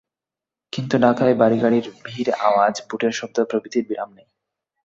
[0.73, 4.27] কিন্তু ঢাকায় ভারী গাড়ির ধীর আওয়াজ, বুটের শব্দ প্রভৃতির বিরাম নেই।